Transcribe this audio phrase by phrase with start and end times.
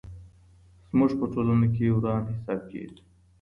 [0.89, 3.01] زموږ په ټولنه کي وران حساب کېږي.